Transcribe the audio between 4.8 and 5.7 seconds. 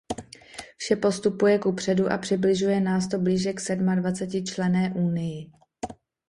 Unii.